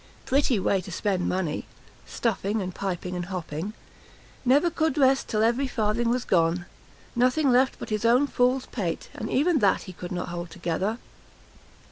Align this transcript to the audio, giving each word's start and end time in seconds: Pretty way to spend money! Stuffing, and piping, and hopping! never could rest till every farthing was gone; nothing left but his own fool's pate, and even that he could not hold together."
Pretty 0.25 0.59
way 0.59 0.81
to 0.81 0.91
spend 0.91 1.29
money! 1.29 1.67
Stuffing, 2.07 2.59
and 2.59 2.73
piping, 2.73 3.15
and 3.15 3.25
hopping! 3.27 3.73
never 4.43 4.71
could 4.71 4.97
rest 4.97 5.27
till 5.27 5.43
every 5.43 5.67
farthing 5.67 6.09
was 6.09 6.25
gone; 6.25 6.65
nothing 7.15 7.51
left 7.51 7.77
but 7.77 7.91
his 7.91 8.03
own 8.03 8.25
fool's 8.25 8.65
pate, 8.65 9.09
and 9.13 9.29
even 9.29 9.59
that 9.59 9.83
he 9.83 9.93
could 9.93 10.11
not 10.11 10.29
hold 10.29 10.49
together." 10.49 10.97